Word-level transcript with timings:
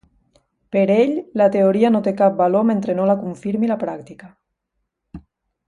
Per 0.75 0.85
ell, 0.93 1.13
la 1.41 1.47
teoria 1.55 1.91
no 1.95 2.01
té 2.07 2.13
cap 2.23 2.41
valor 2.41 2.67
mentre 2.71 2.97
no 3.01 3.07
la 3.11 3.19
confirmi 3.27 3.71
la 3.73 3.79
pràctica. 3.87 4.33